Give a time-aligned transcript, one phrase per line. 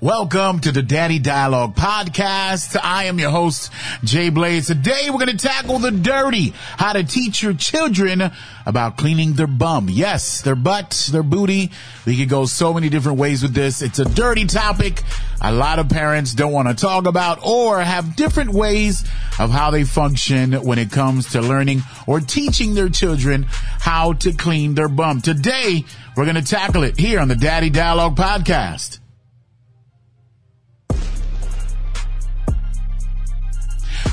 [0.00, 2.78] Welcome to the Daddy Dialogue Podcast.
[2.82, 3.72] I am your host,
[4.02, 4.66] Jay Blaze.
[4.66, 8.30] Today we're going to tackle the dirty, how to teach your children
[8.66, 9.88] about cleaning their bum.
[9.90, 11.70] Yes, their butt, their booty.
[12.06, 13.82] We could go so many different ways with this.
[13.82, 15.02] It's a dirty topic
[15.44, 19.04] a lot of parents don't want to talk about or have different ways
[19.38, 24.32] of how they function when it comes to learning or teaching their children how to
[24.32, 25.20] clean their bum.
[25.20, 25.84] Today,
[26.16, 29.00] we're going to tackle it here on the Daddy Dialogue Podcast.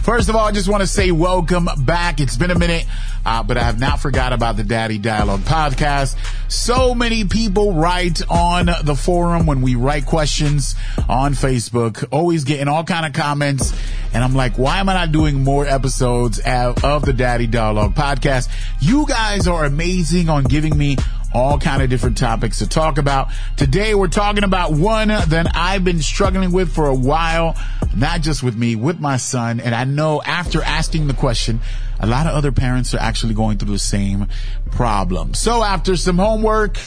[0.03, 2.19] First of all, I just want to say welcome back.
[2.19, 2.87] It's been a minute,
[3.23, 6.15] uh, but I have not forgot about the Daddy Dialogue podcast.
[6.51, 10.73] So many people write on the forum when we write questions
[11.07, 13.73] on Facebook, always getting all kind of comments.
[14.11, 18.49] And I'm like, why am I not doing more episodes of the Daddy Dialogue podcast?
[18.79, 20.97] You guys are amazing on giving me
[21.33, 23.29] all kind of different topics to talk about.
[23.57, 27.55] Today we're talking about one that I've been struggling with for a while,
[27.95, 29.59] not just with me, with my son.
[29.59, 31.59] And I know after asking the question,
[31.99, 34.27] a lot of other parents are actually going through the same
[34.71, 35.33] problem.
[35.33, 36.77] So after some homework,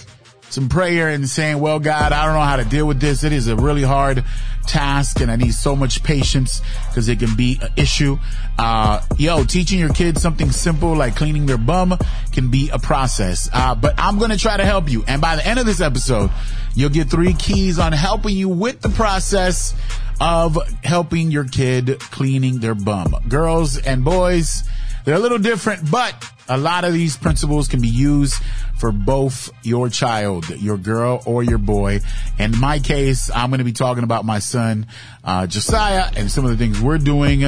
[0.55, 3.25] some prayer and saying, well, God, I don't know how to deal with this.
[3.25, 4.25] It is a really hard
[4.67, 8.19] task and I need so much patience because it can be an issue.
[8.57, 11.99] Uh, yo, teaching your kids something simple like cleaning their bum
[12.33, 13.51] can be a process.
[13.53, 15.05] Uh, but I'm going to try to help you.
[15.07, 16.31] And by the end of this episode,
[16.75, 19.75] you'll get three keys on helping you with the process
[20.21, 23.17] of helping your kid cleaning their bum.
[23.29, 24.63] Girls and boys,
[25.05, 26.15] they're a little different, but
[26.49, 28.35] a lot of these principles can be used
[28.79, 32.01] for both your child, your girl or your boy.
[32.39, 34.87] In my case, I'm going to be talking about my son,
[35.23, 37.45] uh, Josiah and some of the things we're doing.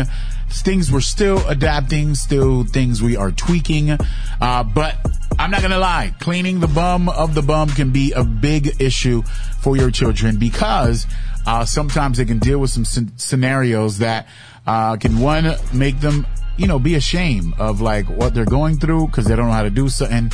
[0.48, 3.90] Things we're still adapting, still things we are tweaking.
[4.40, 4.96] Uh, but
[5.38, 6.14] I'm not going to lie.
[6.20, 9.22] Cleaning the bum of the bum can be a big issue
[9.60, 11.06] for your children because,
[11.46, 12.84] uh, sometimes they can deal with some
[13.16, 14.28] scenarios that,
[14.66, 19.06] uh, can one make them you know, be ashamed of like what they're going through
[19.06, 20.32] because they don't know how to do something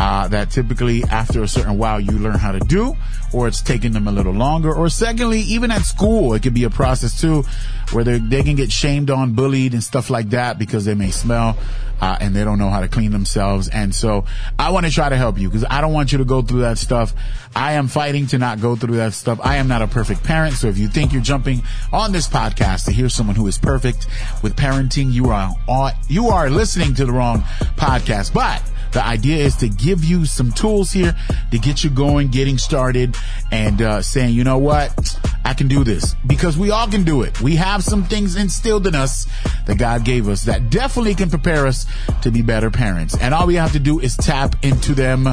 [0.00, 2.96] uh, that typically after a certain while you learn how to do,
[3.34, 4.72] or it's taking them a little longer.
[4.74, 7.44] Or secondly, even at school, it could be a process too,
[7.92, 11.58] where they can get shamed on, bullied, and stuff like that because they may smell.
[12.00, 13.68] Uh, and they don't know how to clean themselves.
[13.68, 14.24] And so
[14.58, 16.60] I want to try to help you because I don't want you to go through
[16.60, 17.12] that stuff.
[17.54, 19.38] I am fighting to not go through that stuff.
[19.44, 20.54] I am not a perfect parent.
[20.54, 21.60] So if you think you're jumping
[21.92, 24.06] on this podcast to hear someone who is perfect
[24.42, 25.52] with parenting, you are,
[26.08, 27.42] you are listening to the wrong
[27.76, 28.32] podcast.
[28.32, 28.62] But
[28.92, 31.14] the idea is to give you some tools here
[31.50, 33.16] to get you going, getting started,
[33.50, 37.22] and uh, saying, you know what, I can do this because we all can do
[37.22, 37.40] it.
[37.40, 39.26] We have some things instilled in us
[39.66, 41.86] that God gave us that definitely can prepare us
[42.22, 43.16] to be better parents.
[43.18, 45.28] And all we have to do is tap into them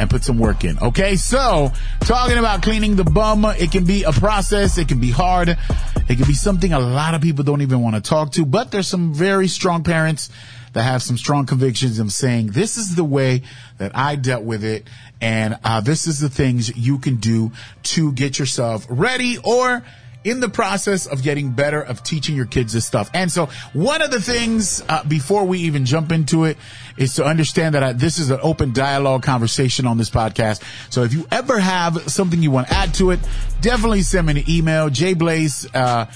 [0.00, 0.78] and put some work in.
[0.78, 1.16] Okay.
[1.16, 4.78] So talking about cleaning the bum, it can be a process.
[4.78, 5.48] It can be hard.
[5.48, 8.70] It can be something a lot of people don't even want to talk to, but
[8.70, 10.30] there's some very strong parents
[10.74, 13.42] that have some strong convictions of saying this is the way
[13.78, 14.86] that I dealt with it,
[15.20, 17.52] and uh, this is the things you can do
[17.84, 19.82] to get yourself ready or
[20.24, 23.10] in the process of getting better of teaching your kids this stuff.
[23.14, 26.56] And so one of the things uh, before we even jump into it
[26.96, 30.62] is to understand that I, this is an open dialogue conversation on this podcast.
[30.90, 33.20] So if you ever have something you want to add to it,
[33.60, 36.06] definitely send me an email, jblaze, uh,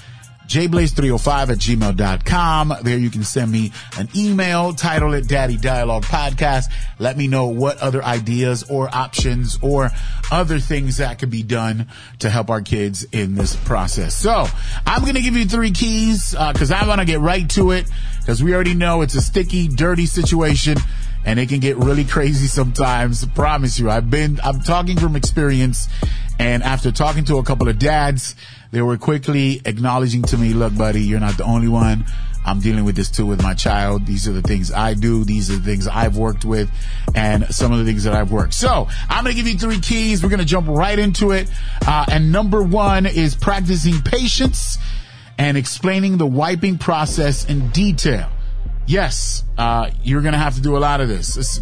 [0.49, 2.75] jblaze305 at gmail.com.
[2.83, 6.65] There you can send me an email, title it Daddy Dialogue Podcast.
[6.99, 9.91] Let me know what other ideas or options or
[10.33, 11.89] other things that could be done
[12.21, 14.15] to help our kids in this process.
[14.15, 14.47] So
[14.87, 17.73] I'm going to give you three keys, uh, cause I want to get right to
[17.73, 17.89] it
[18.27, 20.77] cause we already know it's a sticky, dirty situation
[21.29, 23.23] and it can get really crazy sometimes.
[23.23, 23.91] I promise you.
[23.91, 25.87] I've been, I'm talking from experience
[26.39, 28.35] and after talking to a couple of dads,
[28.71, 32.07] they were quickly acknowledging to me, look, buddy, you're not the only one.
[32.47, 34.07] I'm dealing with this too with my child.
[34.07, 35.23] These are the things I do.
[35.23, 36.71] These are the things I've worked with
[37.15, 38.55] and some of the things that I've worked.
[38.55, 40.23] So I'm going to give you three keys.
[40.23, 41.51] We're going to jump right into it.
[41.87, 44.79] Uh, and number one is practicing patience
[45.37, 48.31] and explaining the wiping process in detail.
[48.89, 51.35] Yes, uh, you're going to have to do a lot of this.
[51.35, 51.61] this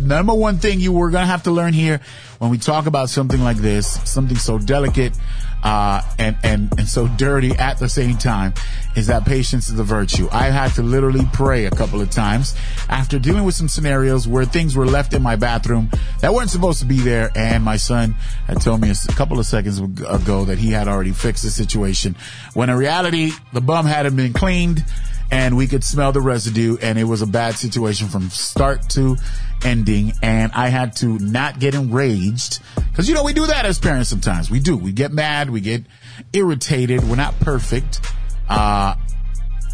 [0.00, 1.98] number one thing you were going to have to learn here
[2.40, 5.16] when we talk about something like this, something so delicate,
[5.64, 8.52] uh, and, and, and so dirty at the same time
[8.96, 10.28] is that patience is a virtue.
[10.30, 12.54] I had to literally pray a couple of times
[12.90, 15.88] after dealing with some scenarios where things were left in my bathroom
[16.20, 17.30] that weren't supposed to be there.
[17.34, 18.12] And my son
[18.46, 22.14] had told me a couple of seconds ago that he had already fixed the situation
[22.52, 24.84] when in reality, the bum hadn't been cleaned
[25.30, 29.16] and we could smell the residue and it was a bad situation from start to
[29.64, 32.60] ending and I had to not get enraged.
[32.74, 34.50] Because you know we do that as parents sometimes.
[34.50, 34.76] We do.
[34.76, 35.84] We get mad we get
[36.32, 37.04] irritated.
[37.08, 38.00] We're not perfect
[38.48, 38.94] uh,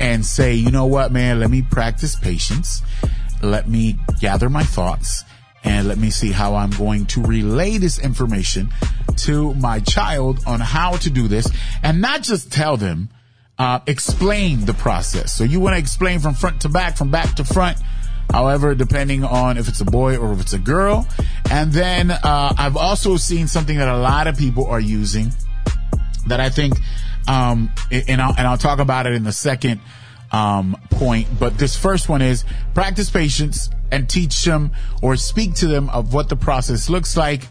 [0.00, 1.40] and say you know what man?
[1.40, 2.82] Let me practice patience.
[3.42, 5.24] Let me gather my thoughts
[5.64, 8.70] and let me see how I'm going to relay this information
[9.16, 11.50] to my child on how to do this
[11.82, 13.08] and not just tell them
[13.58, 15.32] uh, explain the process.
[15.32, 17.78] So you want to explain from front to back, from back to front.
[18.30, 21.06] However, depending on if it's a boy or if it's a girl.
[21.50, 25.32] And then, uh, I've also seen something that a lot of people are using
[26.26, 26.74] that I think,
[27.28, 29.80] um, and I'll, and I'll talk about it in the second,
[30.32, 31.28] um, point.
[31.38, 34.72] But this first one is practice patience and teach them
[35.02, 37.46] or speak to them of what the process looks like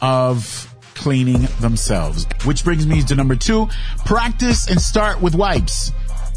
[0.00, 2.26] of cleaning themselves.
[2.44, 3.68] Which brings me to number two,
[4.04, 5.92] practice and start with wipes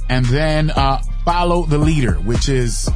[0.10, 2.90] and then, uh, follow the leader, which is,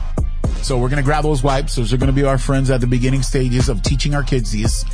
[0.61, 1.75] so we're going to grab those wipes.
[1.75, 4.53] Those are going to be our friends at the beginning stages of teaching our kids
[4.53, 4.85] this,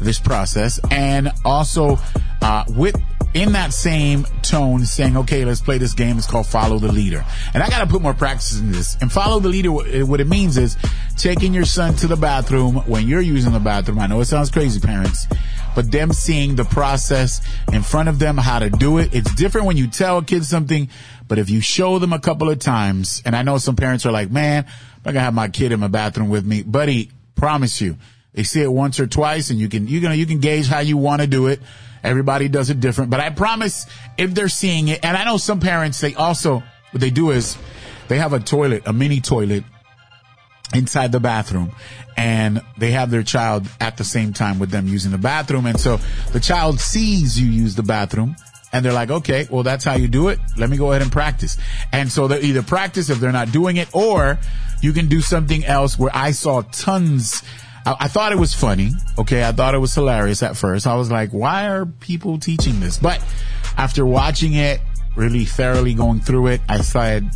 [0.00, 1.98] this process and also,
[2.42, 2.96] uh, with,
[3.34, 6.18] in that same tone saying, okay, let's play this game.
[6.18, 7.24] It's called follow the leader.
[7.54, 8.96] And I got to put more practice in this.
[9.00, 10.76] And follow the leader, what it means is
[11.16, 13.98] taking your son to the bathroom when you're using the bathroom.
[13.98, 15.26] I know it sounds crazy, parents,
[15.74, 17.40] but them seeing the process
[17.72, 19.14] in front of them, how to do it.
[19.14, 20.88] It's different when you tell a kid something,
[21.26, 24.12] but if you show them a couple of times, and I know some parents are
[24.12, 26.62] like, man, I'm not gonna have my kid in my bathroom with me.
[26.62, 27.96] Buddy, promise you,
[28.34, 30.80] they see it once or twice and you can, you can, you can gauge how
[30.80, 31.60] you want to do it.
[32.02, 33.86] Everybody does it different, but I promise
[34.18, 37.56] if they're seeing it, and I know some parents, they also, what they do is
[38.08, 39.64] they have a toilet, a mini toilet
[40.74, 41.70] inside the bathroom
[42.16, 45.66] and they have their child at the same time with them using the bathroom.
[45.66, 45.98] And so
[46.32, 48.36] the child sees you use the bathroom
[48.72, 50.38] and they're like, okay, well, that's how you do it.
[50.56, 51.58] Let me go ahead and practice.
[51.92, 54.38] And so they either practice if they're not doing it or
[54.80, 57.42] you can do something else where I saw tons.
[57.86, 58.92] I, I thought it was funny.
[59.18, 59.44] Okay.
[59.44, 60.86] I thought it was hilarious at first.
[60.86, 62.98] I was like, why are people teaching this?
[62.98, 63.24] But
[63.76, 64.80] after watching it,
[65.16, 67.30] really thoroughly going through it, I said,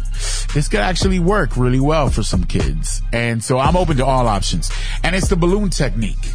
[0.55, 3.03] this could actually work really well for some kids.
[3.13, 4.71] And so I'm open to all options.
[5.03, 6.33] And it's the balloon technique.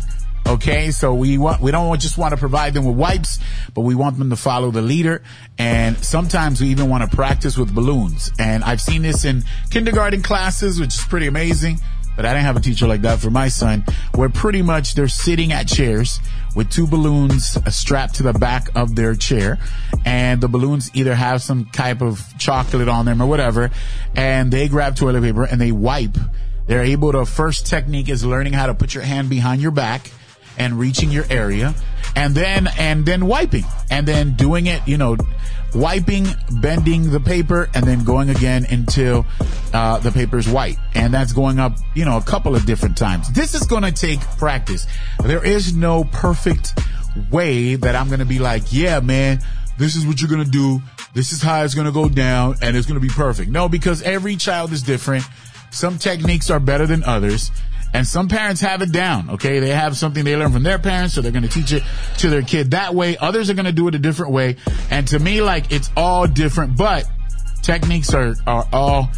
[0.48, 3.40] Okay, so we want, we don't just want to provide them with wipes,
[3.74, 5.24] but we want them to follow the leader.
[5.58, 8.32] And sometimes we even want to practice with balloons.
[8.38, 11.80] And I've seen this in kindergarten classes, which is pretty amazing.
[12.16, 13.86] But I didn't have a teacher like that for my son,
[14.16, 16.20] where pretty much they're sitting at chairs
[16.56, 19.60] with two balloons strapped to the back of their chair.
[20.06, 23.72] And the balloons either have some type of chocolate on them or whatever.
[24.16, 26.18] And they grab toilet paper and they wipe.
[26.68, 30.12] They're able to, first technique is learning how to put your hand behind your back
[30.58, 31.74] and reaching your area
[32.16, 35.18] and then, and then wiping and then doing it, you know,
[35.74, 36.28] wiping,
[36.62, 39.26] bending the paper, and then going again until
[39.74, 40.78] uh, the paper's white.
[40.96, 43.32] And that's going up, you know, a couple of different times.
[43.32, 44.88] This is going to take practice.
[45.24, 46.78] There is no perfect
[47.32, 49.40] way that I'm going to be like, yeah, man,
[49.78, 50.82] this is what you're going to do.
[51.14, 53.50] This is how it's going to go down and it's going to be perfect.
[53.52, 55.26] No, because every child is different.
[55.72, 57.52] Some techniques are better than others.
[57.94, 59.60] And some parents have it down, okay?
[59.60, 61.84] They have something they learn from their parents, so they're gonna teach it
[62.20, 63.18] to their kid that way.
[63.18, 64.56] Others are gonna do it a different way.
[64.90, 67.06] And to me, like, it's all different, but
[67.62, 69.10] techniques are, are all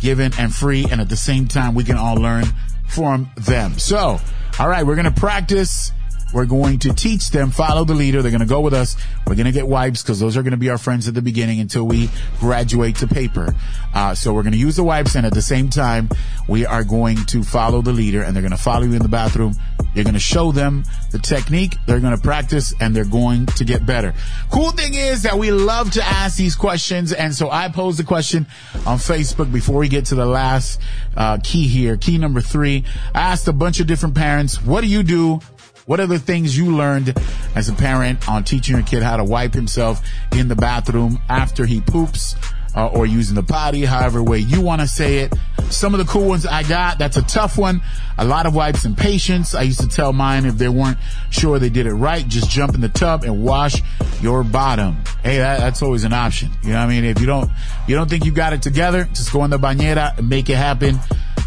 [0.00, 2.44] given and free, and at the same time, we can all learn
[2.88, 3.78] from them.
[3.78, 4.20] So,
[4.58, 5.92] alright, we're gonna practice
[6.32, 8.22] we're going to teach them, follow the leader.
[8.22, 8.96] They're going to go with us.
[9.26, 11.22] We're going to get wipes because those are going to be our friends at the
[11.22, 13.54] beginning until we graduate to paper.
[13.94, 16.08] Uh, so we're going to use the wipes and at the same time,
[16.48, 19.08] we are going to follow the leader and they're going to follow you in the
[19.08, 19.54] bathroom.
[19.94, 21.76] You're going to show them the technique.
[21.86, 24.14] They're going to practice and they're going to get better.
[24.50, 27.12] Cool thing is that we love to ask these questions.
[27.12, 28.46] And so I posed the question
[28.86, 30.80] on Facebook before we get to the last,
[31.16, 31.96] uh, key here.
[31.96, 32.84] Key number three.
[33.14, 35.40] I asked a bunch of different parents, what do you do
[35.86, 37.14] what are the things you learned
[37.54, 41.66] as a parent on teaching your kid how to wipe himself in the bathroom after
[41.66, 42.36] he poops?
[42.72, 45.34] Uh, or using the potty, however way you want to say it.
[45.70, 47.82] Some of the cool ones I got, that's a tough one.
[48.16, 49.56] A lot of wipes and patience.
[49.56, 50.98] I used to tell mine if they weren't
[51.30, 53.82] sure they did it right, just jump in the tub and wash
[54.22, 54.98] your bottom.
[55.24, 56.50] Hey, that, that's always an option.
[56.62, 57.04] You know what I mean?
[57.04, 57.50] If you don't,
[57.88, 60.56] you don't think you got it together, just go in the bañera and make it
[60.56, 61.00] happen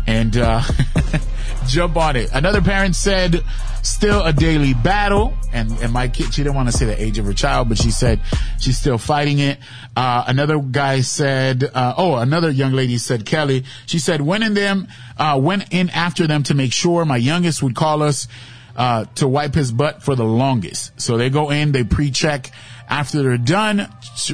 [0.05, 0.61] and, uh,
[1.67, 2.29] jump on it.
[2.33, 3.43] Another parent said,
[3.83, 5.33] still a daily battle.
[5.51, 7.77] And, and my kid, she didn't want to say the age of her child, but
[7.77, 8.19] she said
[8.59, 9.59] she's still fighting it.
[9.95, 14.53] Uh, another guy said, uh, oh, another young lady said, Kelly, she said, went in
[14.53, 18.27] them, uh, went in after them to make sure my youngest would call us
[18.75, 20.99] uh, to wipe his butt for the longest.
[20.99, 22.51] So they go in, they pre-check
[22.89, 23.87] after they're done,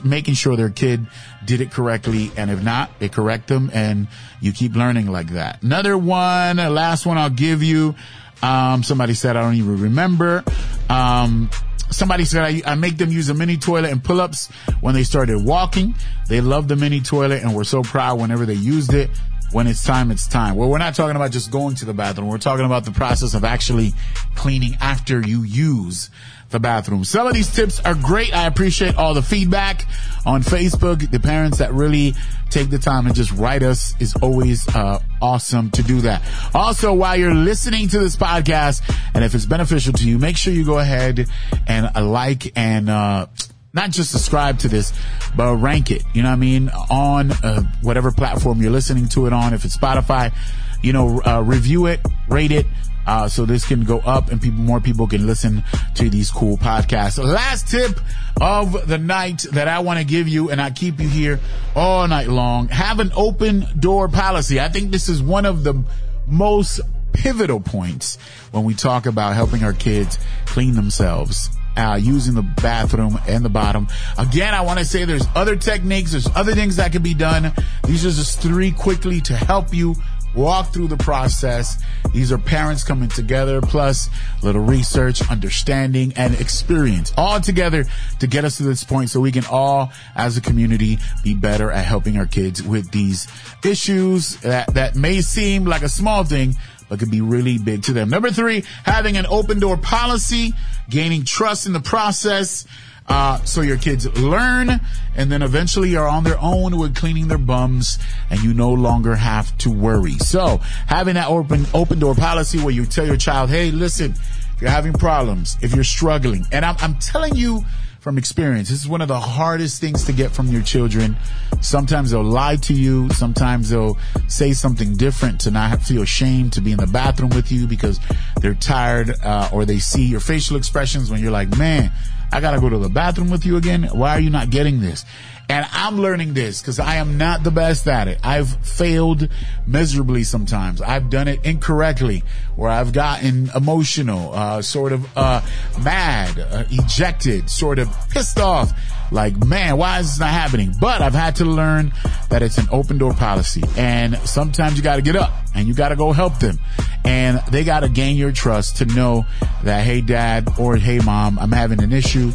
[0.03, 1.08] making sure their kid
[1.46, 2.32] did it correctly.
[2.38, 4.08] And if not, they correct them and
[4.41, 5.63] you keep learning like that.
[5.63, 7.96] Another one, last one I'll give you.
[8.41, 10.44] Um, somebody said, I don't even remember.
[10.89, 11.50] Um,
[11.91, 14.48] somebody said I, I, make them use a mini toilet and pull-ups
[14.82, 15.96] when they started walking.
[16.27, 19.10] They love the mini toilet and were so proud whenever they used it.
[19.51, 20.56] When it's time, it's time.
[20.56, 22.27] Well, we're not talking about just going to the bathroom.
[22.27, 23.94] We're talking about the process of actually
[24.36, 26.12] cleaning after you use
[26.50, 27.03] the bathroom.
[27.03, 28.36] Some of these tips are great.
[28.36, 29.86] I appreciate all the feedback
[30.25, 31.10] on Facebook.
[31.10, 32.15] The parents that really
[32.50, 36.24] take the time and just write us is always uh, awesome to do that.
[36.56, 38.82] Also, while you're listening to this podcast,
[39.13, 41.27] and if it's beneficial to you, make sure you go ahead
[41.68, 43.27] and uh, like and uh,
[43.74, 44.94] not just subscribe to this,
[45.36, 46.03] but rank it.
[46.13, 46.70] You know what I mean?
[46.89, 49.53] On uh, whatever platform you're listening to it on.
[49.53, 50.34] If it's Spotify,
[50.82, 52.65] you know, uh, review it, rate it
[53.10, 55.63] uh, so this can go up and people, more people can listen
[55.96, 57.18] to these cool podcasts.
[57.18, 58.00] Last tip
[58.39, 61.39] of the night that I want to give you, and I keep you here
[61.75, 62.68] all night long.
[62.68, 64.60] Have an open door policy.
[64.60, 65.84] I think this is one of the
[66.28, 68.20] most pivotal points
[68.51, 73.50] when we talk about helping our kids clean themselves uh, using the bathroom and the
[73.50, 73.88] bottom.
[74.20, 77.54] Again, I want to say there's other techniques, there's other things that can be done.
[77.88, 79.96] These are just three quickly to help you
[80.36, 81.81] walk through the process.
[82.13, 84.09] These are parents coming together, plus
[84.41, 87.86] a little research, understanding, and experience all together
[88.19, 91.71] to get us to this point so we can all, as a community, be better
[91.71, 93.27] at helping our kids with these
[93.63, 96.55] issues that, that may seem like a small thing,
[96.88, 98.09] but could be really big to them.
[98.09, 100.53] Number three, having an open door policy,
[100.89, 102.65] gaining trust in the process,
[103.10, 104.80] uh, so your kids learn
[105.16, 107.98] and then eventually are on their own with cleaning their bums
[108.30, 110.13] and you no longer have to worry.
[110.13, 114.62] So having that open, open door policy where you tell your child, Hey, listen, if
[114.62, 117.66] you're having problems, if you're struggling, and I'm, I'm telling you,
[118.00, 118.70] from experience.
[118.70, 121.18] This is one of the hardest things to get from your children.
[121.62, 123.10] Sometimes they'll lie to you.
[123.10, 123.98] Sometimes they'll
[124.28, 128.00] say something different to not feel ashamed to be in the bathroom with you because
[128.41, 131.91] they're tired, uh, or they see your facial expressions when you're like, man,
[132.31, 133.84] I gotta go to the bathroom with you again.
[133.84, 135.05] Why are you not getting this?
[135.51, 138.19] And I'm learning this because I am not the best at it.
[138.24, 139.27] I've failed
[139.65, 140.79] miserably sometimes.
[140.79, 142.22] I've done it incorrectly
[142.55, 145.41] where I've gotten emotional, uh, sort of, uh,
[145.84, 148.72] mad, uh, ejected, sort of pissed off.
[149.12, 150.75] Like, man, why is this not happening?
[150.79, 151.93] But I've had to learn
[152.29, 155.96] that it's an open door policy and sometimes you gotta get up and you gotta
[155.96, 156.60] go help them
[157.06, 159.25] and they gotta gain your trust to know
[159.63, 162.32] that, hey dad or hey mom, I'm having an issue.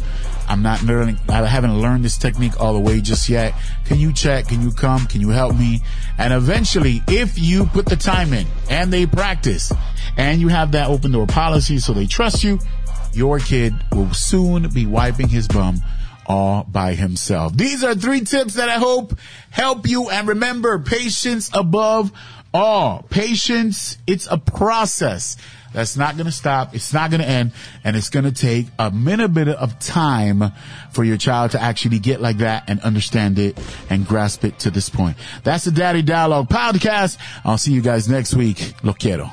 [0.47, 3.55] I'm not learning, I haven't learned this technique all the way just yet.
[3.85, 4.47] Can you check?
[4.47, 5.07] Can you come?
[5.07, 5.81] Can you help me?
[6.19, 9.73] And eventually, if you put the time in and they practice
[10.17, 12.59] and you have that open door policy so they trust you,
[13.13, 15.81] your kid will soon be wiping his bum
[16.27, 17.55] all by himself.
[17.55, 19.17] These are three tips that I hope
[19.49, 20.09] help you.
[20.09, 22.11] And remember, patience above
[22.55, 23.05] all.
[23.09, 25.37] Patience, it's a process.
[25.73, 26.73] That's not going to stop.
[26.73, 27.51] It's not going to end.
[27.83, 30.41] And it's going to take a minute bit of time
[30.91, 33.59] for your child to actually get like that and understand it
[33.89, 35.17] and grasp it to this point.
[35.43, 37.17] That's the Daddy Dialogue podcast.
[37.43, 38.73] I'll see you guys next week.
[38.83, 39.31] Lo quiero.